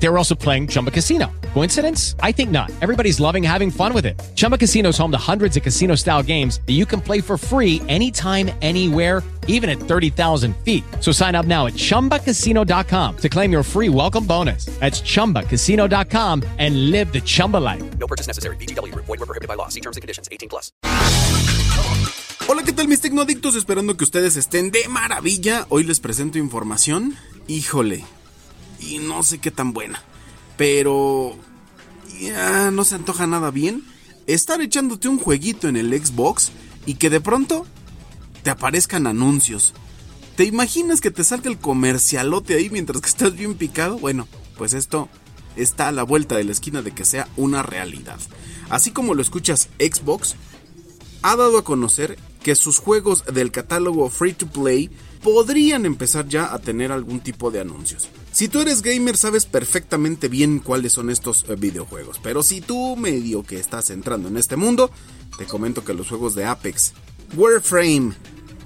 [0.00, 1.30] They were also playing Chumba Casino.
[1.54, 2.14] Coincidence?
[2.20, 2.70] I think not.
[2.80, 4.20] Everybody's loving having fun with it.
[4.36, 7.36] Chumba Casino is home to hundreds of casino style games that you can play for
[7.36, 10.84] free anytime, anywhere, even at 30,000 feet.
[11.00, 14.66] So sign up now at chumbacasino.com to claim your free welcome bonus.
[14.78, 17.82] That's chumbacasino.com and live the Chumba life.
[17.98, 18.56] No purchase necessary.
[18.56, 18.94] BGW.
[18.94, 19.68] Void were prohibited by law.
[19.68, 20.28] See terms and conditions.
[20.30, 20.70] 18 plus.
[22.48, 23.56] Hola, ¿qué tal mis tecnoadictos?
[23.56, 25.66] Esperando que ustedes estén de maravilla.
[25.68, 27.14] Hoy les presento información,
[27.46, 28.04] híjole,
[28.80, 30.02] y no sé qué tan buena,
[30.56, 31.36] pero
[32.20, 33.84] ya no se antoja nada bien
[34.26, 36.50] estar echándote un jueguito en el Xbox
[36.86, 37.66] y que de pronto
[38.42, 39.74] te aparezcan anuncios.
[40.36, 43.98] ¿Te imaginas que te salga el comercialote ahí mientras que estás bien picado?
[43.98, 45.08] Bueno, pues esto
[45.56, 48.18] está a la vuelta de la esquina de que sea una realidad.
[48.68, 50.36] Así como lo escuchas, Xbox
[51.22, 54.90] ha dado a conocer que sus juegos del catálogo free to play
[55.22, 58.08] podrían empezar ya a tener algún tipo de anuncios.
[58.32, 62.96] Si tú eres gamer sabes perfectamente bien cuáles son estos eh, videojuegos, pero si tú
[62.96, 64.90] medio que estás entrando en este mundo,
[65.36, 66.92] te comento que los juegos de Apex,
[67.36, 68.12] Warframe,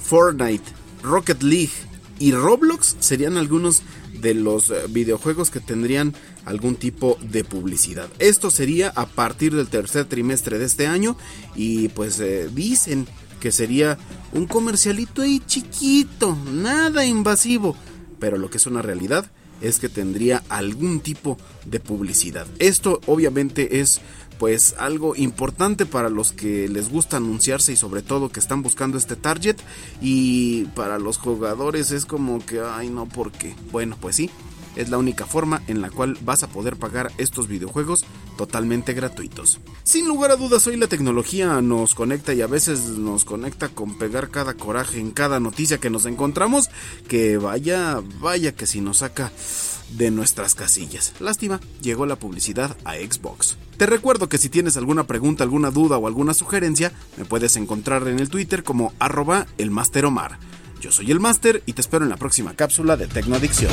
[0.01, 0.65] Fortnite,
[1.03, 1.73] Rocket League
[2.19, 3.83] y Roblox serían algunos
[4.21, 8.09] de los eh, videojuegos que tendrían algún tipo de publicidad.
[8.19, 11.17] Esto sería a partir del tercer trimestre de este año
[11.55, 13.07] y pues eh, dicen
[13.43, 13.99] que sería
[14.33, 17.75] un comercialito ahí chiquito, nada invasivo,
[18.21, 19.27] pero lo que es una realidad
[19.61, 22.47] es que tendría algún tipo de publicidad.
[22.61, 24.01] Esto obviamente es
[24.39, 28.97] pues algo importante para los que les gusta anunciarse y sobre todo que están buscando
[28.97, 29.57] este target.
[30.01, 34.31] Y para los jugadores es como que ay no porque bueno pues sí
[34.77, 38.05] es la única forma en la cual vas a poder pagar estos videojuegos
[38.37, 39.61] totalmente gratuitos.
[39.85, 43.99] Sin lugar a dudas, hoy la tecnología nos conecta y a veces nos conecta con
[43.99, 46.71] pegar cada coraje en cada noticia que nos encontramos,
[47.09, 49.33] que vaya, vaya que si nos saca
[49.97, 51.13] de nuestras casillas.
[51.21, 53.57] Lástima, llegó la publicidad a Xbox.
[53.77, 58.07] Te recuerdo que si tienes alguna pregunta, alguna duda o alguna sugerencia, me puedes encontrar
[58.09, 60.39] en el Twitter como arroba elmasteromar.
[60.81, 63.73] Yo soy el Master y te espero en la próxima cápsula de Tecnoadicción.